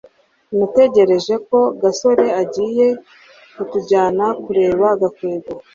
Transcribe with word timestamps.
natekereje 0.59 1.33
ko 1.47 1.59
gasore 1.81 2.25
agiye 2.41 2.87
kutujyana 3.55 4.25
kureba 4.43 4.85
gakwego 5.01 5.51